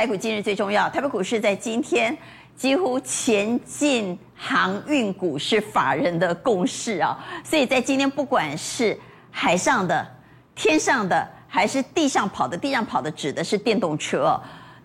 [0.00, 2.16] 台股今日最重要，台北股市在今天
[2.56, 8.98] 几乎前进航运股是法人的共识啊，所以在今天不管是
[9.30, 10.06] 海上的、
[10.54, 14.40] 天上的，还是地上跑的，地上跑的指的是电动车，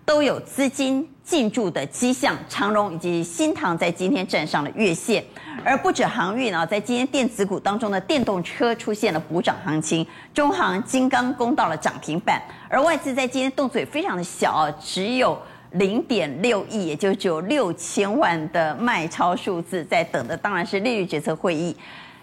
[0.06, 2.34] 都有资金进驻的迹象。
[2.48, 5.22] 长荣以及新唐在今天站上了月线。
[5.64, 15.36] 而不止航运啊，在今天电子股当中的电动车出现了补涨行情，中航、金刚攻到了涨停板，而外资在今天动作也非常的小，只有
[15.72, 21.74] 零点六亿，也就只有六千万的卖超数字，在等的当然是利率决策会议。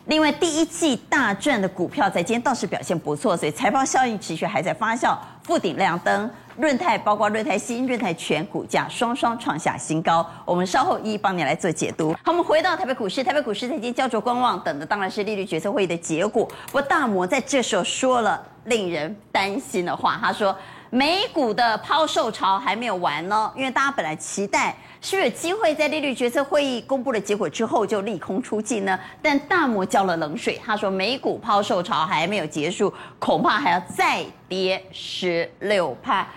[0.05, 6.29] 另外，第一季大赚的股票在今天倒是表现不错，所以财报效应持续还在发酵，富鼎亮灯。
[6.55, 12.13] 润泰包括润泰新、润泰全股价双双创下新高，我们稍后一一帮你来做解读。
[12.23, 16.45] 好，我们回到台北股市，台北股市在今焦灼观望，等的当然是利率决策会议的结果。
[16.67, 20.55] 不过大摩在这时候说了令人担心的话，他说。
[20.93, 28.99] 美股的抛售潮还没有完呢，因为大家本来期待是不是有机会在利率决策会议公布了结果之后就利空出尽呢？
[29.19, 36.27] 但大摩浇了冷水，他说美股抛售潮还没有结束，恐怕还要再跌十六趴。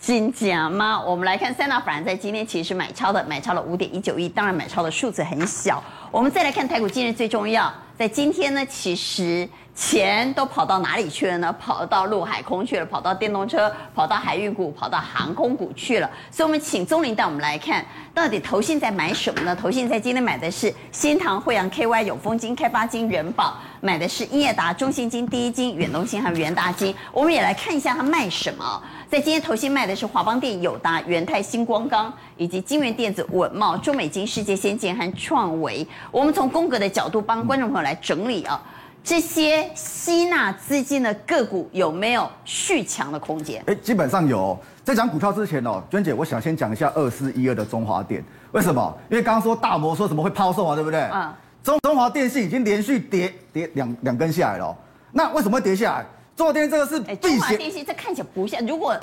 [0.00, 0.98] 真假吗？
[1.02, 5.82] 我们来看三大法人在今天其实是买超的，买超了五点一九亿，当然买超的数字很小。
[6.10, 9.48] 我们再来看台股今日最重要，在今天呢，其实。
[9.78, 11.54] 钱都跑到哪里去了呢？
[11.60, 16.10] 跑到陆海空去了，跑到电动车，跑到海运股，跑到航空股去了。
[16.30, 19.54] 所以，我们请宗林带我们来看，到底投信在买什么呢？
[19.54, 26.94] 投信在今天买的是新塘、惠阳、KY、永丰金、开发金、元宝，买的是英业达、中信金、第一金、远东金和元大金。
[27.12, 28.82] 我们也来看一下它卖什么。
[29.10, 35.86] 在今天投信卖的是华邦电、友达、元泰、新光钢以及金源电子、稳懋、中美金、世界先进和创维。
[36.10, 38.60] 我们从宫格的角度帮观众朋友来整理啊。
[39.04, 43.62] 这些吸纳资金的个股有没有续强的空间？
[43.66, 44.58] 哎，基本上有。
[44.82, 48.24] 在讲股票之前哦，娟姐，我想先讲一下二四一二的中华电。
[48.50, 48.98] 为什么？
[49.08, 51.00] 因为刚刚说大摩说什么会抛售啊，对不对？
[51.12, 51.32] 嗯。
[51.62, 54.76] 中中华电信已经连续跌跌两两根下来了。
[55.12, 56.06] 那为什么会跌下来？
[56.36, 57.38] 中华电信这个是避险。
[57.38, 58.96] 中华电信这看起来不像，如果。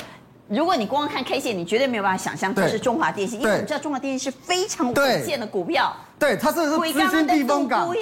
[0.49, 5.91] 如果你光看 K 线，你绝对没有办法想象这是中华电信，因为我们知道中华电信是非常稳健的股票。
[6.19, 7.93] 对，它是资金避风港。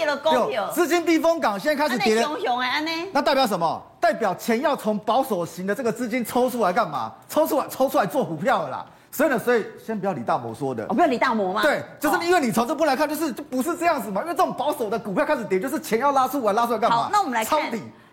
[0.74, 2.30] 资金避风港现在开始跌了。
[3.12, 3.82] 那代表什么？
[4.00, 7.12] 代表钱要从保守型的这个资金抽出来干嘛？
[7.30, 8.86] 抽出来，抽出来做股票了啦。
[9.12, 10.86] 所以呢，所以先不要李大摩说的。
[10.90, 11.62] 我不要李大摩嘛？
[11.62, 14.22] 对，就是因为你从这波来看，就是就不是这样子嘛。
[14.22, 16.96] 因为这种保守的股票开始跌，就是钱要拉出来，拉出来干嘛？
[17.04, 17.60] 好，那我们来看。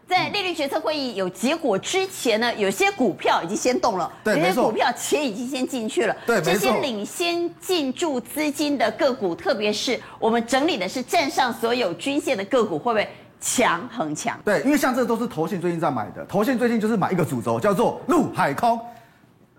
[0.08, 13.06] 在利率决策会议有结果之前呢，有些股票已经先动了，对，有些股票钱已经先进去了，对，这些领先进驻资金的个股，特别是我们整理的是站上所有均线的个股，会不会
[13.38, 14.38] 强很强？
[14.42, 18.80] 对，因为像这都是投信最近在买的，投信最近就是买一个主轴，叫做陆海空，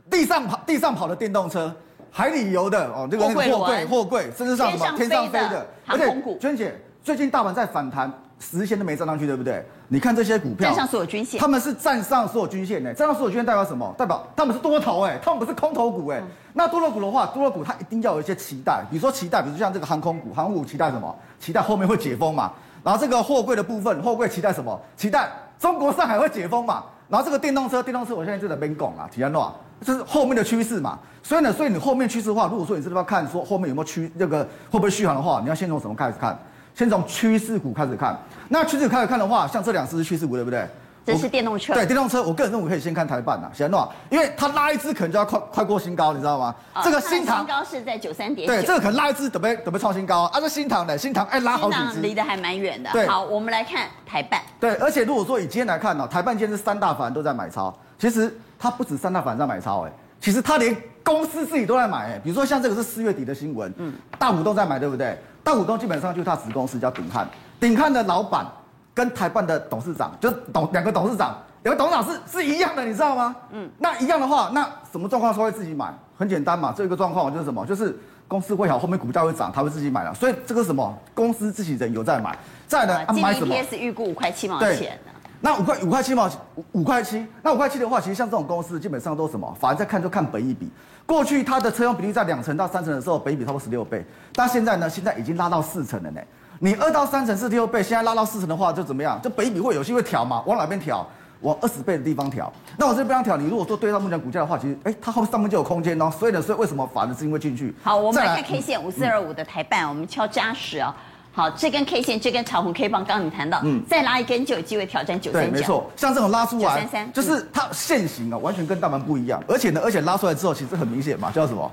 [0.10, 1.72] 地上跑地上跑的电动车，
[2.10, 6.40] 海里游的哦，这个货柜货柜，甚至上什么天上飞的航空股。
[6.42, 6.74] 娟姐，
[7.04, 8.12] 最近大盘在反弹。
[8.40, 9.64] 十线都没站上去，对不对？
[9.90, 12.94] 你看这些股票，站上所有均线，他们是站上所有均线呢。
[12.94, 13.94] 站上所有均线代表什么？
[13.98, 16.20] 代表他们是多头哎，他们不是空头股哎。
[16.20, 21.14] 嗯、那多头股的话，多头股它一定要有一些期待，比如说期待，比如说像这个航空股，航空股期待什么？
[21.40, 22.52] 期待后面会解封嘛。
[22.84, 24.80] 然后这个货柜的部分，货柜期待什么？
[24.96, 25.30] 期待
[25.60, 26.84] 中国上海会解封嘛。
[27.10, 30.98] 然后这个电动车，电动车我现在就在边讲啊，提安诺，这是后面的趋势嘛。
[31.24, 36.38] 所以呢，所以你后面趋势的话，如果说你是要看说后面有没有趋那个会不会续航的话，你要先从什么开始看？
[36.80, 38.18] 先从趋势股开始看，
[38.48, 40.66] 那趋势股开始看的话，像这两只是趋势股，对不对？
[41.06, 41.74] 这是电动车。
[41.74, 46.56] 对，电动车，我个人认为可以先看台办呐，先弄，因为它拉一支可能就要快快过新高，你知道吗？
[46.74, 48.48] 哦、这个新唐新高是在九三点。
[48.48, 50.40] 对，这个可能拉一支准备准备创新高啊！
[50.40, 52.90] 这新唐的新唐哎拉好几支，离得还蛮远的。
[52.94, 54.40] 对，好，我们来看台办。
[54.58, 59.92] 对，而且如果说以今天来看呢，台办今天是三大法人都在买超，其实它不止三大法人在买超，哎，
[60.22, 60.74] 其实它连
[61.04, 65.18] 公司自己都在买，哎，比如说像这个是四月底的新闻，嗯，大股东在买，对不对？
[65.50, 67.28] 大股东基本上就是他子公司叫鼎汉。
[67.60, 68.46] 鼎汉的老板
[68.94, 73.36] 跟台办的董事长，就董两个董事长，两个董事长是是一样的，你知道吗？
[73.50, 75.92] 嗯，那一样的话，那什么状况说会自己买？
[76.16, 77.66] 很简单嘛，这一个状况就是什么？
[77.66, 77.98] 就是
[78.28, 80.14] 公司会好，后面股价会涨，他会自己买了。
[80.14, 80.96] 所以这个什么？
[81.16, 82.38] 公司自己人有在买，
[82.68, 83.14] 再来呢？
[83.20, 85.00] 买什么？EPS 预估五块七毛钱。
[85.42, 89.56] 那五块五块七毛五五块七，那五块七的话，其实像这种公司基本上都是什么？
[89.60, 90.70] 反正在看就看本益比。
[91.06, 96.22] 过去它的车用比例在两成到三成的时候，本益比差不多十六倍，但现在呢，现在已经拉到四成了呢。
[96.60, 99.20] 你二到三成是六倍，现在拉到四成的话，就怎么样？
[99.22, 100.44] 就本益比会有些会调嘛？
[100.46, 101.08] 往哪边调？
[101.42, 102.52] 往二十倍的地方调。
[102.78, 106.12] 那我这边调，你如果说对到目前股价的话，其实哎，它后面上面就有空间哦。
[106.12, 107.74] 所以呢，所以为什么法人资金会进去？
[107.82, 110.94] 好，我们来看 K 线五四二五的台半，我们敲扎实啊。
[111.32, 115.52] 好，这根 K 线，这根长红 K 棒，刚刚你谈到，嗯，再拉一根就有机会挑战九三九。
[115.52, 119.42] 对，没错，像这种拉出来，九三三，就是它线型啊，完全跟大盘不一样。
[119.48, 121.72] 而且呢，而且拉出来之后，其实很明显嘛，叫什么？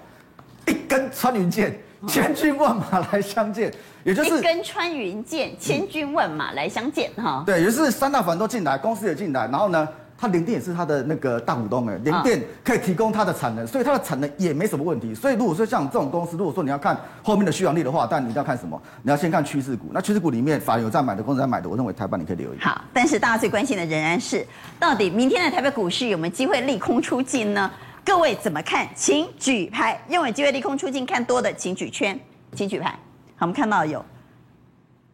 [0.67, 1.77] 一根穿云箭，
[2.07, 3.73] 千军万马来相见，
[4.05, 7.43] 也就是一根穿云箭，千军万马来相见哈。
[7.47, 9.89] 对，也就是三大法人都进来，公司也进来，然后呢？
[10.19, 15.15] 它联电也是它的那个大股东哎，联电可以提供它的产能，所以它的产能也没什么问题。
[15.15, 18.81] 所以如果说像这种公司，如果说你要看后面的续航力的话，但你一定要看什么？
[19.03, 19.91] 你要先看趋势股。
[19.93, 22.59] 那趋势股里面，法人有在买的，公司在买的，我认为台半你可以留意。
[22.61, 24.47] 好，但是大家最关心的仍然是，
[24.79, 27.71] 到底明天的台北股市有没有机会利空出尽呢？
[28.05, 28.89] 各位怎么看？
[28.95, 30.01] 请举牌。
[30.09, 32.19] 认为机会利空出尽看多的，请举圈，
[32.55, 32.91] 请举牌。
[33.37, 34.03] 好，我们看到有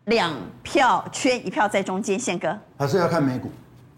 [0.04, 0.32] 两
[0.62, 2.18] 票圈，一票在中间。
[2.18, 3.50] 宪哥还是要看美股。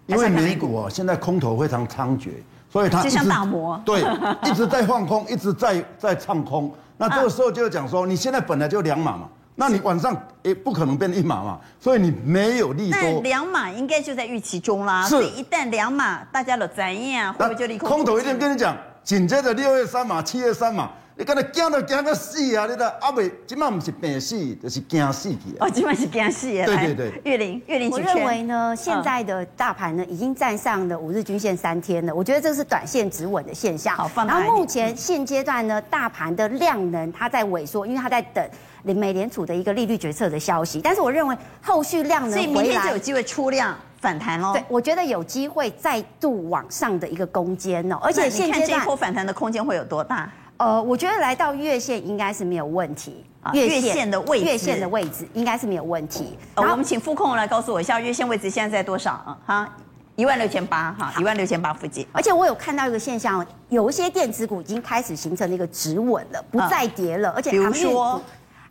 [0.07, 2.31] 因为美股啊，现在空头非常猖獗，
[2.71, 4.05] 所以它就像打磨， 对，
[4.45, 6.71] 一直在放空，一直在在唱空。
[6.97, 13.01] 那这个时候就讲说， 你现在本来就两码嘛，那你晚上也不可能变一码嘛，所以你没有利多。
[13.01, 15.07] 那两码应该就在预期中啦。
[15.07, 17.89] 所以，一旦两码，大家都怎样，会不会就利空？
[17.89, 20.91] 空头一定跟你讲，紧接着六月三码、七月三码。
[21.17, 22.67] 你刚才惊都惊到死啊！
[22.69, 25.61] 你的阿伟，今晚不是病死，就是惊死去啊！
[25.61, 26.67] 哦，今晚是惊死啊！
[26.67, 32.13] 对对对，月玲，月玲，我认为呢，现在的大盘呢，已经站上了五日均线三天了。
[32.13, 33.97] 我觉得这是短线止稳的现象。
[33.97, 34.41] 好，放大。
[34.41, 38.45] 然后目前现阶段呢，大盘的量能它在萎缩，因为它在等
[38.83, 40.81] 美联储的一个利率决策的消息。
[40.83, 44.53] 但是我认为后续量能，所以明天就有机会出量反弹喽。
[44.53, 47.99] 对，我觉得有机会再度往上的一个攻坚哦。
[48.03, 50.29] 而且现阶段这一波反弹的空间会有多大？
[50.57, 56.39] 呃，我觉得来到月线应该是没有问题啊，月线的位置，月线的位置应该是没有问题。
[56.55, 59.39] 呃，我们请副控来告诉我一下，月线位置现在在多少啊？
[59.45, 59.77] 哈，
[60.17, 62.07] 一万六千八哈，一万六千八附近。
[62.13, 68.21] 而且我有看到一个现象，有一些电子股已经开始形成了一个止稳了，不再跌了，而且比如说。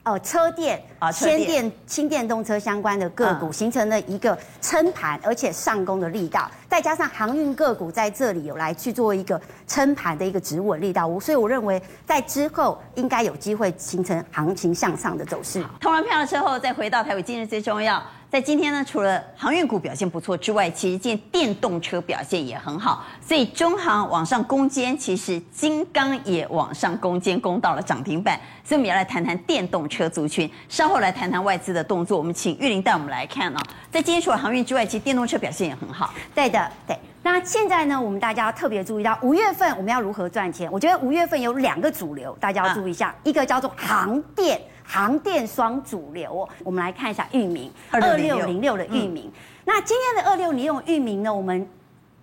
[0.06, 15.61] 呃，车电啊，先电、轻电动车相关的个股形成了一个撑盘，而且上攻的力道，再加上航运个股在这里有来去做一个撑盘的一个止稳力道，所以我认为在之后应该有机会形成行情向上的走势。
[15.81, 18.01] 投完票了之后，再回到台北今日最重要。
[18.31, 28.39] 在今天呢，除了航运股表现不错之外，其实今天电动车表现也很好，所以中航往上攻坚，其实金刚也往上攻坚，攻到了涨停板。
[28.63, 32.19] 所以我们要来谈谈电动车族群，稍后来谈谈外资的动作。
[32.19, 33.60] 我们请玉林带我们来看啊，
[33.90, 36.13] 在今天除了航运之外，其实电动车表现也很好。
[36.36, 36.95] 对的，对。
[37.24, 40.72] 那现在呢，我们大家要特别注意到五月份我们要如何赚钱？
[40.72, 44.62] 我觉得五月份有两个主流，大家要注意一下，一个叫做航电。
[44.86, 49.31] 航电双主流，我们来看一下域名二六零六的域名。
[49.66, 51.34] 那今天的二六零六域名呢？
[51.34, 51.68] 我们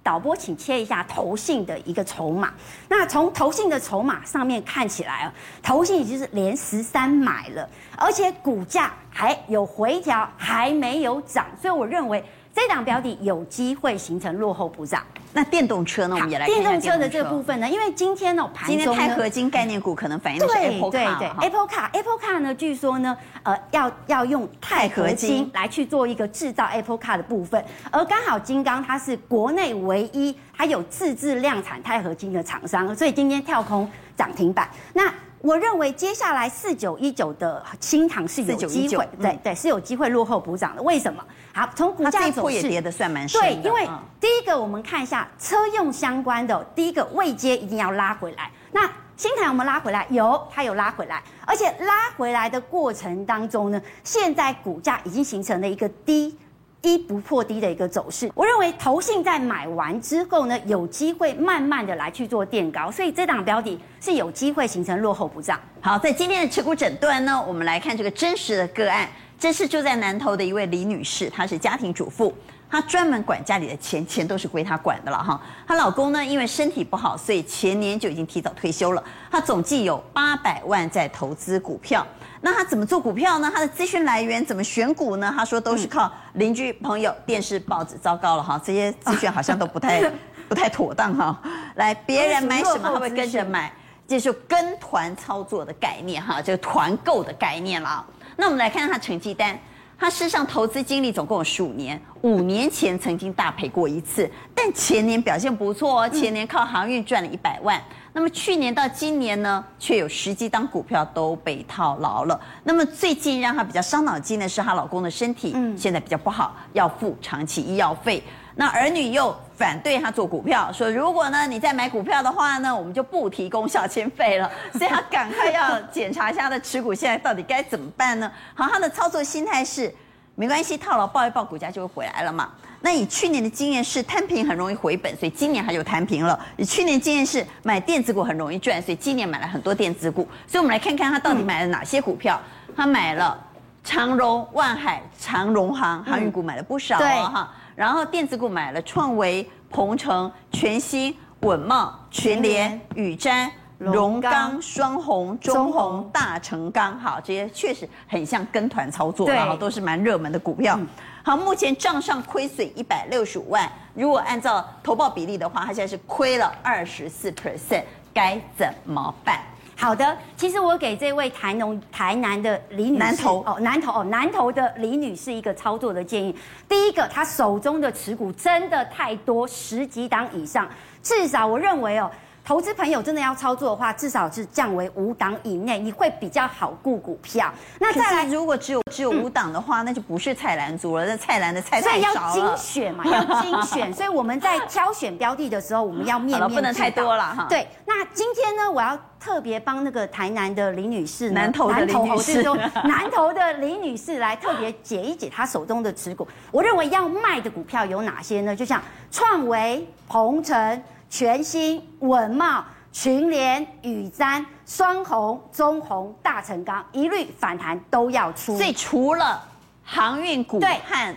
[0.02, 2.52] 导播请切一下投信的一个筹码。
[2.88, 5.32] 那从投信的筹码上面看起来啊，
[5.62, 12.24] 投信已经是连十三买了，而且股价还有回调，还没有涨，所以我认为。
[12.54, 15.02] 这档标的有机会形成落后补涨。
[15.32, 16.16] 那电动车呢？
[16.16, 34.68] 我们也来看电动车的这个部分呢，因为今天呢，盘中今天钛合金概念股可能反映的是 Apple Car 对对对，Apple Car，Apple Car 呢，据说呢，呃，要要用钛合金来去做一个制造 Apple Car 的部分，而刚好金刚它是国内唯一它有自制量产钛合金的厂商，所以今天跳空涨停板。
[34.92, 40.82] 那我认为接下来四九一九的新塘是有机会，对对，是有机会落后补涨的。
[40.82, 41.24] 为什么？
[41.52, 43.62] 好，从股价走势也跌的算蛮深的。
[43.62, 43.88] 对，因为
[44.20, 48.50] 第一个我们看一下车用相关的，第一个未接一定要拉回来。
[48.72, 56.36] 那新唐我们拉回来，有它有拉回来，而且拉回来的过程当中呢，现在股价已经形成了一个低。
[56.82, 65.60] 低不破低的一个走势，我认为投信在买完之后呢，有机会慢慢的来去做垫高，所以这档标的是有机会形成落后补涨。
[65.82, 69.06] 好，在今天的持股诊断呢，我们来看这个真实的个案，
[69.38, 72.34] 这是住在南投的一位李女士，她是家庭主妇，
[72.70, 75.38] 她专门管家里的钱，钱都是归她管的了哈。
[75.66, 79.04] 她老公呢，因为身体不好，所以前年就已经提早退休了。
[79.30, 82.06] 她总计有八百万在投资股票。
[82.42, 83.50] 那他怎么做股票呢？
[83.52, 85.32] 他的资讯来源怎么选股呢？
[85.36, 87.96] 他说都是靠邻居、朋友、电视、报纸。
[87.98, 90.10] 糟糕了哈，这些资讯好像都不太
[90.48, 91.38] 不太妥当哈。
[91.74, 93.70] 来，别人买什么，他会跟着买，
[94.08, 98.04] 这就是跟团操作的概念哈，这个团购的概念了。
[98.36, 99.58] 那我们来看看他成绩单，
[99.98, 107.78] 他事实上投资经历总共有十五年，五年前曾经大赔过一次，但前年表现不错哦，前年靠航运赚了一百万。
[108.12, 112.38] 那么去年到今年呢，却有十几档股票都被套牢了。
[112.64, 118.22] 那么最近让她比较伤脑筋的是她老公的身体，嗯，现在比较不好，要付长期医药费。
[118.56, 124.50] 那儿女又反对她做股票，说如果呢你再买股票的话呢，我们就不提供孝亲费了。
[124.76, 128.30] 所以她赶快要检查一下她的持股现在到底该怎么办呢？
[128.54, 129.94] 好，她的操作心态是
[130.34, 132.50] 没关系，套牢抱一抱，股价就会回来了嘛。
[132.80, 136.38] 那以去年的经验是摊平很容易回本，所以今年他就摊平了。
[136.56, 140.26] 以去年经验是买电子股很容易赚，所以今年买了很多电子股。
[140.46, 142.40] 所以我们来看看他到底买了哪些股票。
[142.74, 143.38] 他买了
[143.84, 147.52] 长荣、万海、长荣行航运股买了不少哈。
[147.76, 156.98] 然后电子股买了创维、鹏程、全新、稳茂、全联、宇瞻、荣钢、双红、中红、大成钢。
[156.98, 160.78] 好，这些确实很像跟团操作，然后都是蛮热门的股票。
[161.22, 163.70] 好，目前账上亏损一百六十五万。
[163.94, 169.40] 如果按照投报比例的话，它现在是亏了二十四 percent，该怎么办？
[169.76, 176.36] 好的，其实我给这位台农台南的李女士南投哦，南投哦，南投的李女士一个操作的建议。
[176.68, 180.68] 第一个，她手中的持股真的太多，十几档以上，
[181.02, 182.10] 至少我认为哦。
[182.44, 187.52] 投资朋友真的要操作的话，至少是降为五档以内，你会比较好顾股票。
[187.78, 191.06] 那再来，如果只有只有五档的话，嗯、那就不是菜篮族了。
[191.06, 192.32] 那菜篮的菜太少了。
[192.32, 193.92] 所以要精选嘛，要精选。
[193.94, 196.50] 所以我们在挑选标的的时候，我们要面面。
[196.50, 197.46] 不能太多了哈。
[197.48, 202.42] 对，那今天呢，我要特别帮那个台南的李女士，南投的李女士，
[202.84, 206.26] 南投的李女士来特别解一解她手中的持股。
[206.50, 208.56] 我认为要卖的股票有哪些呢？
[208.56, 210.82] 就像创维、鹏程。
[211.10, 218.56] 全新、稳茂、群联、宇瞻、双红、中红、大成钢，一律反弹都要出。
[218.56, 219.42] 所以除了
[219.82, 221.16] 航运股和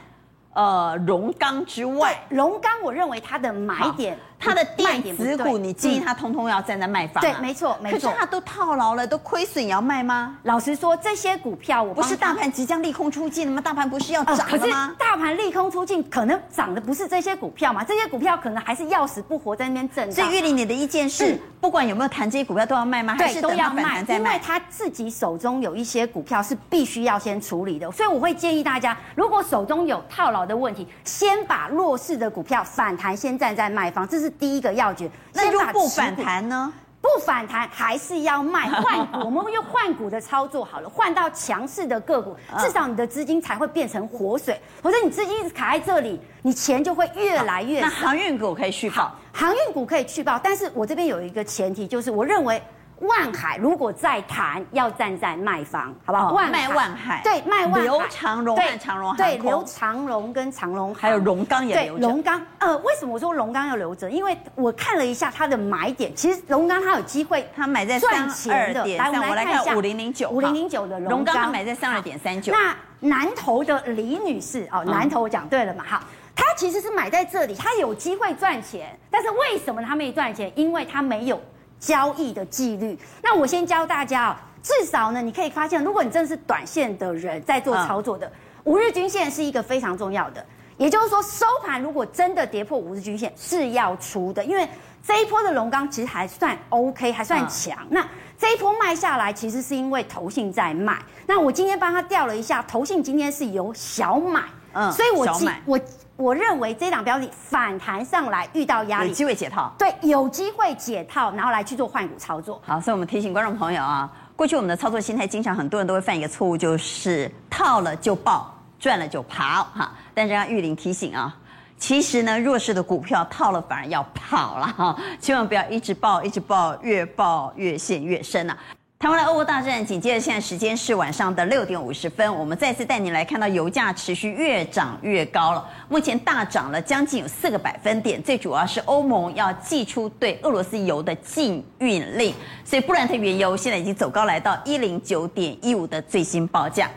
[0.53, 4.17] 呃荣钢之外，荣钢我认为它的买点。
[4.43, 7.21] 它的电子股，你建议他通通要站在卖方？
[7.21, 7.99] 对，没错，没错。
[7.99, 10.37] 可是他都套牢了，都亏损也要卖吗？
[10.43, 13.61] 老实说，这些股票我不是大盘即将利空出尽了吗？
[13.61, 14.47] 大盘不是要涨了吗？
[14.49, 17.83] 可是大盘利空出尽，可能涨的不是这些股票嘛？
[17.83, 20.11] 这些股票可能还是要死不活在那边震。
[20.11, 23.15] 所以玉玲，你的意见是，不管有没有谈这些股票都要卖吗？
[23.17, 27.89] 还是，都要卖，因为他自己手中有一些股票是必须要先处理的。
[27.91, 35.09] 所以我会建议大家，如果手中有套牢的问题，先把弱势的股票反弹先站在卖方，这是第一个要诀。
[35.33, 36.73] 那如果不反弹呢？
[37.01, 44.57] 不反弹还是要卖 换股，我们用换股的操作好了，换到强势的个股，至少你的资金才会变成活水。
[44.81, 47.87] 否则你资金一直卡在这里，你钱就会越来越少。
[47.87, 52.61] 那航运股可以续报，航运股可以续报，但是我这边有一个前提，就是我认为。
[53.07, 56.31] 万海如果再谈，要站在卖方，好不好？
[56.33, 57.81] 万卖万海，对，卖万海。
[57.81, 62.07] 刘长荣和长荣，对，刘长荣跟长荣，还有荣刚也留着。
[62.07, 64.09] 荣刚，呃，为什么我说荣刚要留着？
[64.09, 69.11] 因为我看了一下它的买点，其实荣刚它有机会，它买在三二点三。
[69.11, 72.53] 来，我们来看一下五零零九，五零零九的荣刚，它买在三二点三九。
[72.53, 75.83] 那南投的李女士，哦，南投我讲对了嘛？
[75.85, 76.01] 好，
[76.35, 80.51] 她其实是买在这里，她有机会赚钱，但是为什么她没赚钱？
[80.55, 81.41] 因为她没有。
[81.83, 84.35] 交易的纪律，那我先教大家哦。
[84.61, 88.31] 至少呢，你可以发现，如果你真的是短线的人在做操作的，
[88.63, 90.43] 五日均线是一个非常重要的。
[90.77, 94.41] 也就是说，收盘如果真的跌破五日均线，是要出的。
[94.45, 94.65] 因为
[95.05, 97.77] 这一波的龙钢其实还算 OK，还算强。
[97.89, 98.07] 那
[98.39, 100.97] 这一波卖下来，其实是因为投信在卖。
[101.27, 105.77] 那我今天帮他调了一下，投信今天是有小买，嗯，所以我今我。
[106.15, 109.71] 我认为这档标的反弹上来遇到压力，有机会解套。
[109.77, 112.61] 对，有机会解套，然后来去做换股操作。
[112.63, 119.91] 好，所以我们提醒观众朋友啊，过去我们的操作心态，经常很多人都会犯一个错误，就是套了就爆，赚了就跑哈。
[120.13, 121.35] 但是让玉玲提醒啊，
[121.77, 128.55] 其实呢，弱势的股票套了反而要跑了哈，千万不要一直爆，一直爆，越爆越陷越深啊。
[129.03, 142.33] 台湾的俄乌大战，紧接着现在时间是晚上的六点五十分，我们再次带您来看到油价持续越涨越高了，目前大涨了将近有四个百分点，最主要是欧盟要祭出对俄罗斯油的禁运令，
[142.63, 146.89] 所以布兰特原油现在已经走高来到一零九点一五的最新报价。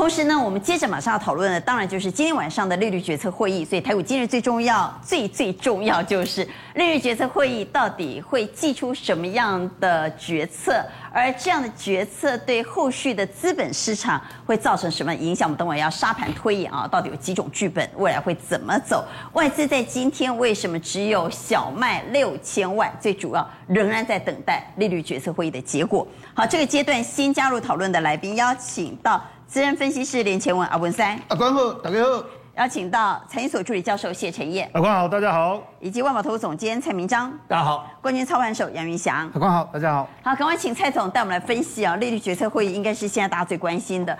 [0.00, 3.66] 同时呢，我们接着马上要讨论的，当然就是今天晚上的利率决策会议。
[3.66, 6.42] 所以台股今日最重要、最最重要就是
[6.72, 15.46] 利率决策会议到底会祭出什么样的决策，而这样的决策对后续的资本市场会造成什么影响？
[15.46, 19.04] 我们等会要沙盘推演啊，到底有几种剧本，未来会怎么走？
[19.34, 22.90] 外资在今天为什么只有小卖六千万？
[22.98, 26.08] 最主要仍然在等待利率决策会议的结果。
[26.32, 29.22] 好，这个阶段新加入讨论的来宾，邀请到。
[29.50, 32.24] 资深分析师连前文阿文三，阿官好，大家好。
[32.56, 35.60] 邀请到财经所助理教授谢晨业，阿官好，大家好。
[35.80, 37.84] 以及万宝投资总监蔡明章，大家好。
[38.00, 40.08] 冠军操盘手杨云翔，阿官好，大家好。
[40.22, 44.16] 好，赶快请蔡总带我们来分析啊，利率决策会议应该是现在大家最关心的，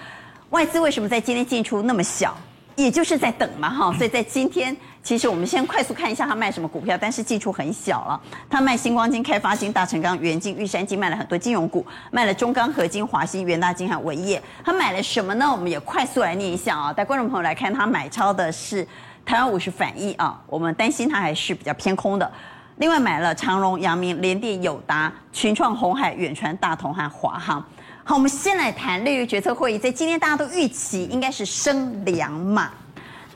[0.49, 2.37] 外资为什么在今天进出那么小，
[2.75, 8.21] 也就是在等嘛哈，所以在今天其实我们先快速看一下他卖什么股票，但是基础很小了。
[8.51, 14.41] 他卖星光金、开发金、大成钢、元晶、玉山金，卖了很多金融股，卖了中钢、合金、华新、元大金和伟业。
[14.63, 15.51] 他买了什么呢？
[15.51, 18.87] 我们也快速来念一下啊，带观众朋友来看，他买超的是
[19.25, 22.31] 台湾五十反一啊，我们担心他还是比较偏空的。
[22.77, 27.65] 另外买了长荣、阳明、联电、友达、群创、鸿海、远传、大同和华航。
[28.05, 32.71] 好，我们先来谈利率决策会议，在今天大家都预期应该是升两码。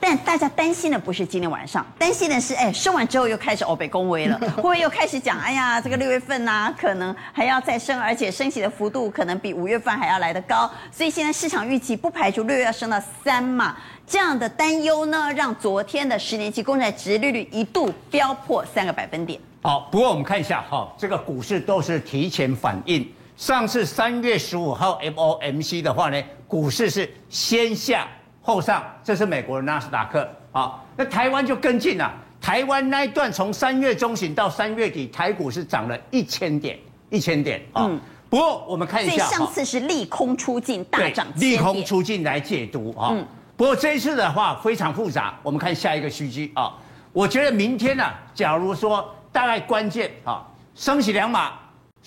[0.07, 19.39] 但大家担心的不是今天晚上，担心的是，哎，升完之后又开始欧北恭维了， 会不会又开始讲，哎呀，这个六月份呐、啊，可能还要再升，而且升息的幅度可能比五月份还要来得高，所以现在市场预期不排除六月要升到三嘛，这样的担忧呢，让昨天的十年期公债值利率一度飙破三个百分点。
[19.63, 28.07] 好，不过我们看一下哈，这个股市都是提前反应，上次三月十五号 MOMC 的话呢，股市是先下。
[28.45, 32.13] 后上，这是美国的纳斯达克啊，那台湾就跟进了。
[32.39, 36.77] 台湾那一段从三月中旬到三月底，台股是涨了一千点，
[37.09, 37.87] 一千点啊。
[37.89, 37.99] 嗯。
[38.29, 43.09] 不过我们看一下，上次是利空出尽大涨，利空出尽来解读啊。
[43.13, 43.25] 嗯。
[43.57, 46.71] 不过这一次的话非常复杂，我们看下一个须知啊。
[47.11, 51.53] 我觉得明天呢、啊，假如说大概关键啊，升息两码。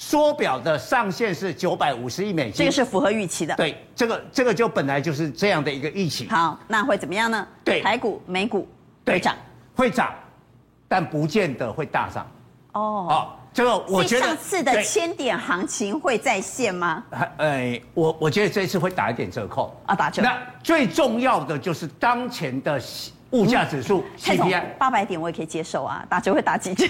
[0.00, 3.52] 缩表的上限是九百五十亿美金，这个是符合预期的。
[3.56, 6.28] 对，这个这个就本来就是这样的一个预期。
[6.28, 7.44] 好，那会怎么样呢？
[7.64, 8.68] 对，台股、美股
[9.04, 9.34] 会涨，
[9.74, 10.14] 会涨，
[10.86, 12.24] 但不见得会大涨。
[12.74, 17.02] 哦，好，这个我觉得上次的千点行情会再现吗？
[17.38, 20.22] 哎，我我觉得这一次会打一点折扣啊，打折。
[20.22, 22.80] 那最重要的就是当前的。
[23.30, 26.86] 物价指数 CPI 八百点我也可以接受啊，打折会打几折？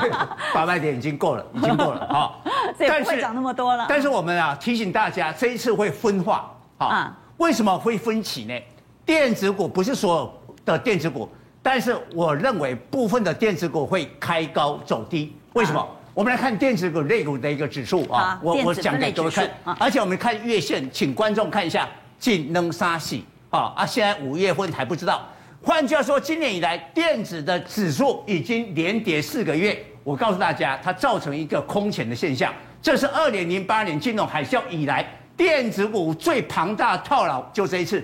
[0.52, 2.34] 八百点已经够了， 已经够了啊！
[2.76, 3.86] 所以不会涨那么多了。
[3.88, 7.16] 但是我们啊提醒大家，这一次会分化啊。
[7.38, 8.54] 为什么会分歧呢？
[9.06, 11.26] 电子股不是所有的电子股，
[11.62, 15.34] 但是我认为部分的电子股会开高走低。
[15.54, 15.88] 为什么？
[16.12, 23.86] 我们来看电子股类股的一个指数啊，我我讲给各位看，而且我们看月线，请观众看一下，净能杀喜啊啊！
[23.86, 25.24] 现在五月份还不知道。
[25.62, 29.76] 换句话说，今年以来电子的指数已经连跌四个月。
[30.04, 35.04] 我告诉大家，它造成一个空前的现象，这是二零零八年金融海啸以来
[35.36, 38.02] 电子股最庞大的套牢，就这一次。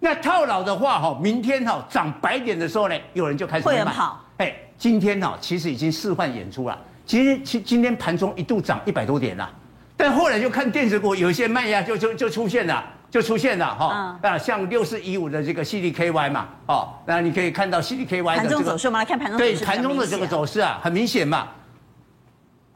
[0.00, 4.20] 那套牢的话，哈，明天哈涨百点的时候呢，有人就开始会跑。
[4.38, 6.76] 哎，今天哈其实已经示范演出了。
[7.06, 9.48] 今天今今天盘中一度涨一百多点了，
[9.96, 12.84] 但后来就看电子股有一些卖压就就就出现了。
[13.12, 21.48] 就出现了哈，啊，像六四一五的这个 CDKY 嘛，哦，那你可以看到 CDKY 的这个盘中走势，我们来看盘中对盘中的这个走势啊，很明显嘛，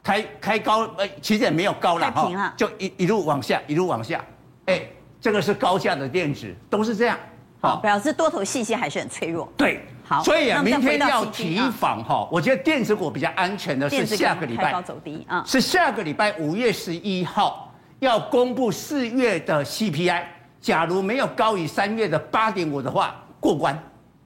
[0.03, 4.23] 开开高，呃，其实也没有高了哈，就一一路往下，一路往下，
[4.67, 4.83] 哎，
[5.19, 7.17] 这个是高价的电子，都是这样，
[7.59, 9.51] 好，表示多头信心还是很脆弱。
[9.57, 17.66] 对，好，所以啊，明天要提防哈，我觉得电子股比较安全的是下个礼拜，高走低啊，是下个礼拜五月十一号。
[17.99, 20.23] 要公布四月的 CPI，
[20.61, 23.77] 假如没有高于三月的八点五的话，过关，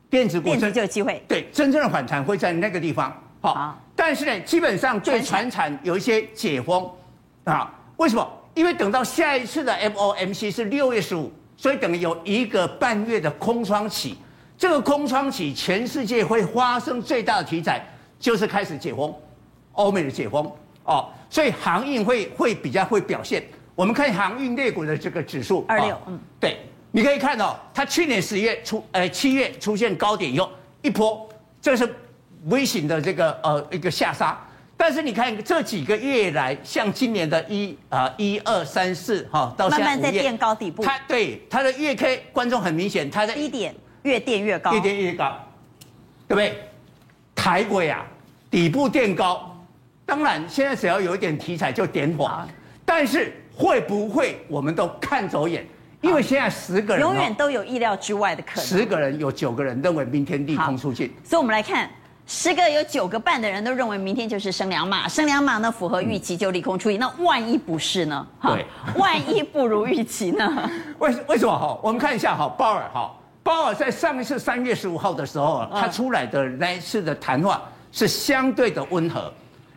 [0.09, 1.23] 电子股电子就有机会。
[1.27, 3.11] 对，真正的反弹会在那个地方。
[3.39, 6.89] 好，好，但是呢，基本上对传产有一些解封
[7.45, 7.73] 啊？
[7.97, 8.27] 为什么？
[8.53, 14.17] 因为等到下一次的 FOMC 是六月十五，所以等于有一个半月的空窗期。
[14.57, 17.81] 这个空窗期，全世界会发生最大的题材
[18.19, 19.15] 就是开始解封，
[19.71, 20.51] 欧美的解封
[20.83, 23.41] 哦，所以航运会会比较会表现。
[23.73, 26.59] 我们看航运类股的这个指数，二六，嗯，对，
[26.91, 31.27] 你可以看到，它去年十月出，呃，七月出现高点以后一波，
[31.61, 31.89] 这是
[32.45, 34.37] 微型的这个呃一个下杀，
[34.75, 45.33] 但是你看这几个月来，像今年的一啊一二三四哈，到现在慢慢在垫高底部，它对它的月 K 观众很明显，它在低点越垫越高，越垫越高，
[46.27, 46.61] 对不对？
[47.33, 48.05] 台轨啊，
[48.51, 49.57] 底部垫高，
[50.05, 52.29] 当然现在只要有一点题材就点火，
[52.85, 53.33] 但是。
[53.61, 55.63] 会不会我们都看走眼？
[56.01, 58.65] 因为现在十个人永远都有意料之外的可能。
[58.65, 61.87] 十个人有九个人认为明天利空出尽，所以我们来看，
[62.25, 66.99] 十个有九个半的人都认为明天就是升两码，升两码呢符合预期就利空出尽。
[66.99, 68.27] 那万一不是呢？
[68.41, 70.71] 对，万一不如预期呢？
[70.97, 71.79] 为为什么哈？
[71.83, 79.31] 我们看一下哈，鲍尔哈，鲍尔在上一次三月十五号的时候，他出来的那一次的谈话是相对的温和，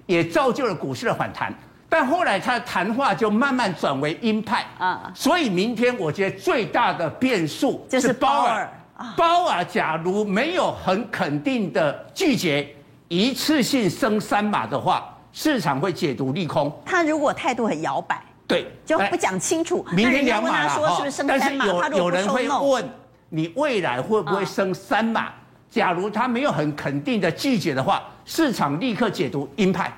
[0.06, 1.52] 也造就了股市的反弹。
[1.96, 8.68] 但后来他的谈话就慢慢转为鹰派啊，所以明天我觉得最大的变数就是鲍尔。
[9.16, 12.68] 鲍尔假如没有很肯定的拒绝
[13.06, 16.68] 一次性升三码的话，市场会解读利空。
[16.84, 19.86] 他如果态度很摇摆，对，就不讲清楚。
[19.92, 22.84] 明天两码了哈，但是有有人会问
[23.28, 25.28] 你未来会不会升三码？
[25.70, 29.96] 假如他没有很肯定的拒绝的话，市场立刻解读鹰派。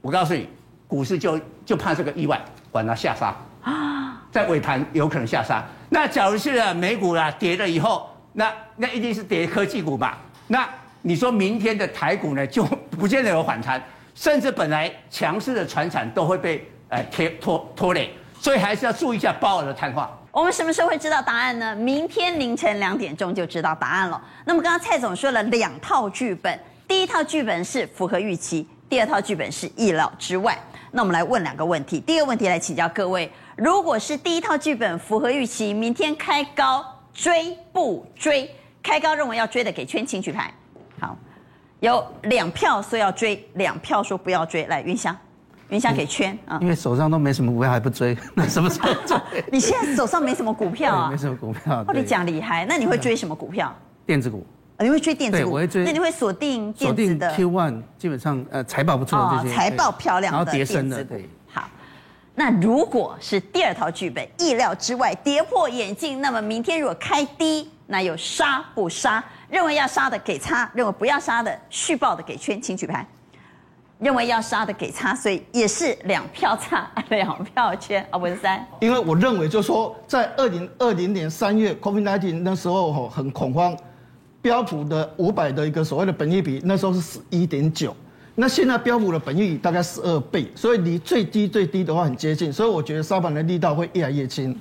[0.00, 0.48] 我告诉你，
[0.88, 2.40] 股市就就怕这个意外，
[2.72, 5.62] 管它下杀啊，在尾盘有可能下杀。
[5.90, 10.14] 那假如是美股啦跌了以后，那那一定是跌科技股嘛。
[10.46, 10.68] 那
[11.02, 13.82] 你说明天的台股呢，就不见得有反弹，
[14.14, 20.10] 甚至本来强势的船产都会被呃贴拖拖累，所以还是要注意一下鲍尔的谈话。
[20.30, 21.74] 我们什么时候会知道答案呢？
[21.74, 24.22] 明天凌晨两点钟就知道答案了。
[24.44, 30.56] 那么刚刚蔡总说了两套剧本，第一套剧本是符合预期，第二套剧本是意料之外。
[30.90, 32.00] 那我们来问两个问题。
[32.00, 38.50] 第一个问题来请教各位：如果是第一套剧本符合预期，明天开高追不追？
[38.82, 40.52] 开高认为要追的给圈，请举牌。
[41.00, 41.16] 好，
[41.80, 44.66] 有两票说要追，两票说不要追。
[44.66, 45.16] 来，云香。
[45.70, 49.18] 云香给圈啊，因为手上都没什么股票还不追，那什么时候追？
[49.52, 51.10] 你现在手上没什么股票啊？
[51.12, 51.84] 没什么股票。
[51.86, 53.74] 哦，你讲厉害，那你会追什么股票？
[54.06, 54.46] 电子股。
[54.80, 55.50] 你会追电子股？
[55.50, 55.84] 我会追。
[55.84, 59.54] 那你会锁定电子的？Q One 基本上呃财报不错这些。
[59.54, 60.38] 财报漂亮的。
[60.38, 61.28] 然后跌升的，对。
[61.52, 61.68] 好，
[62.34, 69.22] 那如果是第二套剧本，意料之外，跌破眼镜，那么明天如果开低，那有杀不杀？
[69.48, 73.06] 认为要杀的给叉，认为不要杀的续报的给圈，请举牌。
[73.98, 78.64] 认为要杀的给叉，所以也是两票差， 两票圈啊，文三。
[78.78, 83.76] 因为我认为，就是说，在二零二零年三月 COVID-19 那时候吼很恐慌，
[84.40, 87.94] 标普的五百的一个所谓的本益比那时候是十一点九，
[88.34, 94.58] 那现在标普的本益比大概十二倍，所以离最低最低的话很接近，所以我觉得杀盘的力道会越来越轻。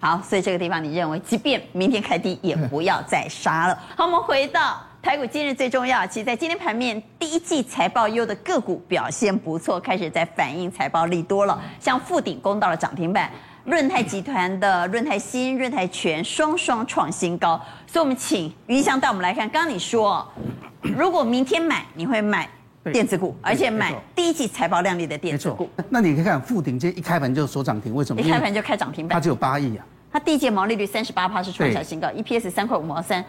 [0.00, 3.78] 好，所以这个地方你认为，即便明天开低，也不要再杀了。
[3.96, 4.80] 好，我们回到。
[5.02, 11.58] 台股今日最重要，其实在今天盘面，第一季财报优的个股表现不错，开始在反映财报利多了。
[11.78, 13.30] 像富鼎攻到了涨停板，
[13.64, 17.60] 润泰集团的润泰新、润泰全双双创新高。
[17.86, 19.48] 所以，我们请云翔带我们来看。
[19.50, 20.26] 刚刚你说，
[20.80, 22.48] 如果明天买，你会买
[22.92, 25.68] 电子股，而且买第一季财报亮丽的电子股。
[25.88, 28.20] 那你可以看富鼎，今天一开盘就锁涨停，为什么？
[28.20, 29.84] 一开盘就开涨停板，它只有八亿啊。
[30.12, 33.24] 它第一季毛利率三十八趴，是创下新高，EPS 三块五毛三。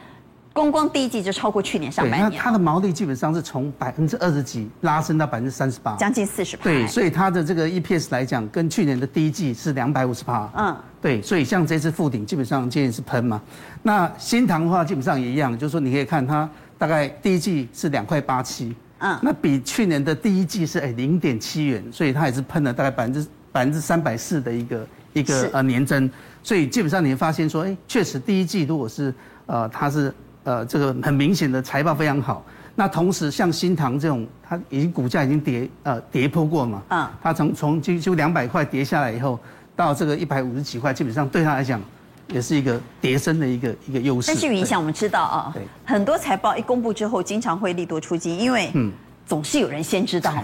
[0.53, 6.63] 光光第一季就超过去年上半年，那它的毛利基本上是从百分之二十几拉升到百分之三十八，将近四十趴。
[6.65, 10.51] 对，所以它的这个 EPS 来讲，跟去年的第一季是两百五十趴。
[10.57, 13.41] 嗯，对，所以像这次富鼎基本上今年是喷嘛。
[13.81, 26.11] 那新唐的话基本上也一样，就是说你可以看它大概第一季是两块八七，嗯，那比去年的第一季是哎零点七元，所以它也是喷了大概百分之百分之三百四的一个一个呃年增。
[26.43, 29.13] 所以基本上你会发现说，哎，确实第一季如果是
[29.45, 30.13] 呃它是。
[30.43, 32.43] 呃，这个很明显的财报非常好。
[32.73, 36.82] 那同时，像新塘这种，它已经股价已经跌呃跌破过嘛。
[36.89, 37.08] 嗯。
[37.21, 39.39] 它从从就就两百块跌下来以后，
[39.75, 41.82] 到这个一百五十几块，基本上对它来讲，
[42.27, 44.27] 也是一个跌升的一个一个优势。
[44.27, 48.91] 但是云翔，我们知道啊，对很多财报一公布之后，经常会利多出击，因为嗯。
[49.31, 50.29] 总是有人先知道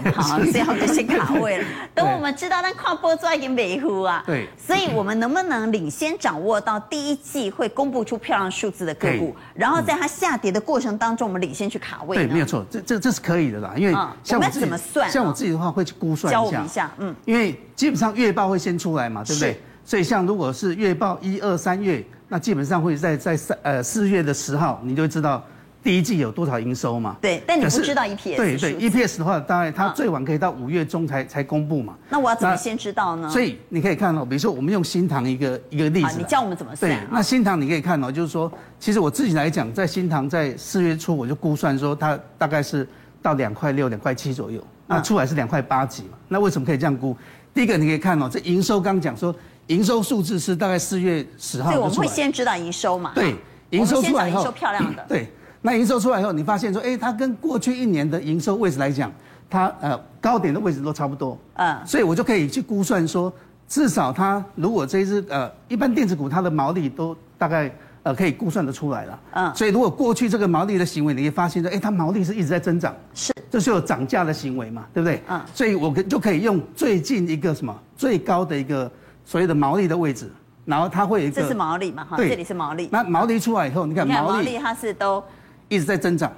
[0.50, 1.64] 所以我们就先卡位了。
[1.94, 4.24] 等我们知道，但跨波抓已经没乎啊。
[4.24, 12.16] 对，所以我们能不能领先掌握到第一季会公布出漂亮数字的个股，然后在它下跌的过程当中，我们领先去卡位？
[12.16, 13.74] 对，没有错，这这这是可以的啦。
[13.76, 13.92] 因为
[14.24, 15.10] 像我怎么算？
[15.10, 16.40] 像我自己的话，会去估算一下。
[16.40, 17.14] 教我们一下，嗯。
[17.26, 19.60] 因为基本上月报会先出来嘛，对不对？
[19.84, 25.44] 所以像如果是月报一二三月，那基本上会在在三呃四月的十号，你就会知道。
[25.82, 27.16] 第一季有多少营收嘛？
[27.20, 28.36] 对，但你不知道 EPS。
[28.36, 31.94] 对对，EPS 的话，当然它最晚可以到五月中才才公布嘛。
[32.10, 33.30] 那我要怎么先知道呢？
[33.30, 36.90] 所以你可以看哦，比如说我们用新塘一个一个例子，你教我们怎么算？
[36.90, 42.86] 对，那新塘你可以看哦，就是说，其实我自己来讲，在新塘在四月初我就估算说它大概是
[43.22, 46.18] 到两块六、两块七左右，那出来是两块八几嘛。
[46.26, 47.16] 那为什么可以这样估？
[47.54, 49.34] 第一个你可以看哦，这营收刚讲说
[49.68, 51.70] 营收数字是大概四月十号。
[51.70, 53.12] 对，我们会先知道营收嘛？
[53.14, 53.34] 对，
[53.70, 55.04] 营收出来以后，营收漂亮的。
[55.08, 55.28] 对。
[55.60, 59.12] 那营收出来以后，你发现说，哎，它跟过去一年的营收位置来讲，
[59.50, 63.32] 它呃高点的位置都差不多，嗯，所以我就可以去估算说，
[63.66, 75.20] 至少它如果这一支呃一般电子股它的毛利都大概呃可以估算得出来了，嗯，所以如果过去这个毛利的行为，你会发现说，哎，它毛利是一直在增长，是，这是有涨价的行为嘛，对不对？
[75.28, 78.88] 嗯，所以我可就可以用最近一个什么最高的一个
[79.24, 80.30] 所谓的毛利的位置，
[80.64, 85.20] 然后它会有一个这是毛利嘛，哈，对，这里是毛利，那毛利出来以后，你看毛利它是都。
[85.68, 86.32] 一直在增长，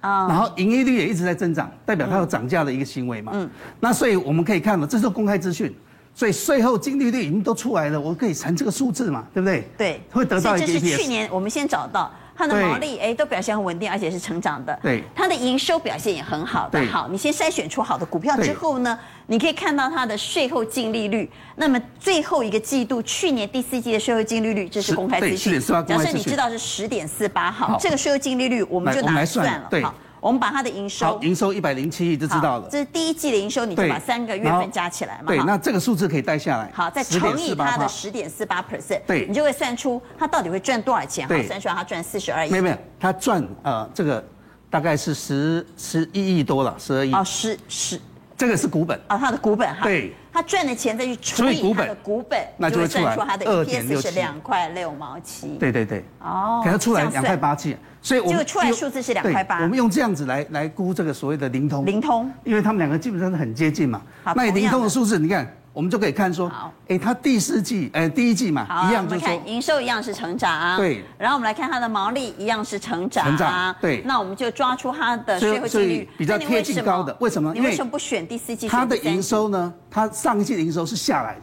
[0.00, 3.32] 啊，然后盈利率也一直在增长，代表它有涨价的一个行为嘛。
[3.34, 3.48] 嗯，
[3.80, 5.74] 那所以我们可以看到，这是公开资讯，
[6.14, 9.68] 所以税后净利率已经都出来了，我可以乘这个数字嘛，对不对？
[9.78, 10.66] 对，会得到一个。
[10.66, 14.78] 这是去年我们先找到它的毛利哎都表现很稳定，而且是成长的。
[14.82, 16.84] 对，它的营收表现也很好的。
[16.86, 21.30] 好，你先筛选出好的股票之后呢，你可以看到它的税后净利率。
[21.56, 25.60] 那么最后一个季度，去年第四季的税后净利率，这是公开资讯。
[25.60, 29.68] 假设你知道是十点四八，好，这个税后净利率我们就拿来算了。
[29.82, 29.94] 好。
[30.20, 32.68] 我们把它的营收，好，营收一百零七亿就知道了。
[32.70, 35.24] 这是第一季的营收，你就把三个月份加起来嘛。
[35.26, 36.70] 对，那这个数字可以带下来。
[36.74, 41.28] 好，再乘以它的十点四八 percent，对，你就会算出它到底会赚多少钱。
[41.28, 42.50] 好，算出来它赚四十二亿。
[42.50, 44.24] 没有没有，它赚呃这个
[44.70, 47.12] 大概是十十一亿多了，十二亿。
[47.12, 48.00] 哦，十十，
[48.36, 48.98] 这个是股本。
[49.08, 49.84] 哦，它的股本哈。
[49.84, 50.12] 对。
[50.32, 55.56] 他赚的钱再去除以它的股本，那就会算出它的 EPS 是两块六毛七。
[55.58, 59.62] 对对对，哦，给它出来两块八七，所以我们出来数字是两块八。
[59.62, 61.86] 我们用这样子来来估这个所谓的灵通。
[61.86, 64.02] 灵通，因为他们两个基本上是很接近嘛。
[64.34, 65.50] 那灵通的数字，你看。
[65.76, 66.50] 我们就可以看说，
[66.88, 71.04] 哎，它第四季，哎，第一季嘛，一样就是说，营收一样是成长，对。
[71.18, 74.00] 然后我们来看它的毛利一样是成长，成长，对。
[74.06, 77.52] 那我们就抓出它的税后净利率比较贴近高的，为什么？
[77.52, 78.66] 你为什么不选第四季？
[78.66, 79.74] 它的营收呢？
[79.90, 81.42] 它上一季的营收是下来的，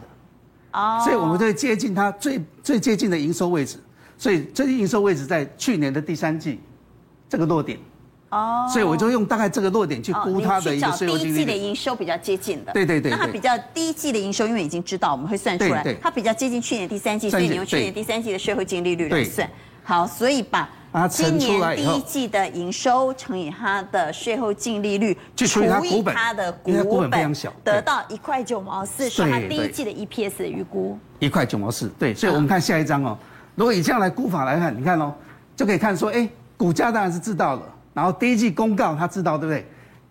[0.72, 1.00] 哦。
[1.04, 3.78] 所以我们就会接近它最最接近的营收位置，
[4.18, 6.58] 所以最近营收位置在去年的第三季，
[7.28, 7.78] 这个落点。
[8.34, 11.36] 哦，所以我就用大概这个落点去估它的一个税后净利率。
[11.36, 13.12] 第一季的营收比较接近的，对对对。
[13.12, 19.48] 那它比较第一季的营收，因为已经知道我们会算出来，它比较接近去年第三季，所以你用去年第三季的税后净利率来算。
[19.84, 20.68] 好，所以把
[21.08, 30.98] 今年第一季的营收乘以它的税后净利率，除以它的股本，得到一块九毛四，是它第一季的 EPS 的预估。
[31.18, 32.14] 一块九毛四，对。
[32.14, 33.18] 所以我们看下一张哦，
[33.54, 35.12] 如果以这样来估法来看，你看哦，
[35.54, 37.62] 就可以看说，哎，股价当然是知道了。
[37.94, 39.66] 然后第一季公告他知道对不对？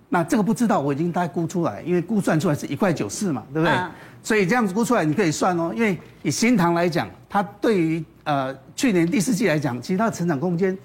[0.10, 3.76] 那这个不知道，我已经大概估出来，因为估算出来是一块九四嘛，对不对？
[3.76, 3.91] 嗯、
[4.22, 10.78] 所以这样子估出来你可以算哦，因为以新塘来讲，它对于呃去年第四季来讲，其实它的成长空间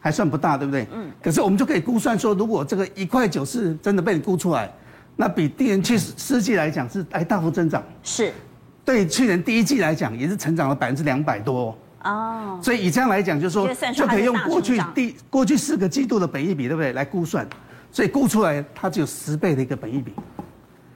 [0.00, 0.84] 还算不大，对不对？
[0.92, 1.08] 嗯。
[1.22, 4.68] 可是我们就可以估算说，如果这个一块九四真的被你估出来，
[5.14, 7.80] 那比第年去四季来讲是哎大幅增长。
[8.02, 8.32] 是。
[8.84, 11.74] 对去年第一季来讲，也是成长了百分之两百多、哦。
[12.04, 16.92] 哦，所以以这样来讲，就是说就可以用过去第过去四个季度的本益比，对不对？
[16.92, 17.46] 来估算，
[17.90, 20.12] 所以估出来它只有十倍的一个本益比。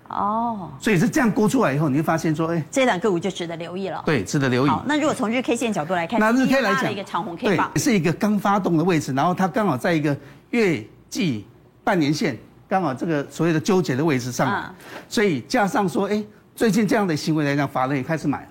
[0.09, 4.03] 哦，所以是这样估出来以后，你会发现说，哎，这两个股就值得留意了。
[4.07, 4.71] 对，值得留意。
[4.71, 10.17] 好，那如果从日 K 线角度来看，那日 K 来讲，一个长红 K 棒，是一个刚发动的位置，然后它刚好在一个
[10.51, 11.45] 月季
[11.83, 12.39] 半年线
[12.69, 14.75] 刚好这个所谓的纠结的位置上，
[15.09, 18.49] 所以加上说，哎，最近这样的行为来讲，法人也开始买。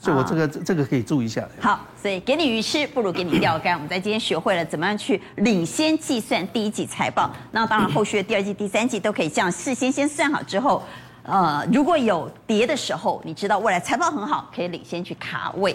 [0.00, 1.46] 所以我这个这个可以注意一下。
[1.60, 3.74] 好，所以给你鱼吃不如给你钓竿。
[3.74, 7.30] 我们在今天学会了怎么样去领先计算第一季财报。
[7.50, 10.82] 那当然后续的第二季、第三季都可以这样事先先算好之后，
[11.24, 15.74] 呃，如果有跌的时候，你知道未来财报很好，可以领先去卡位。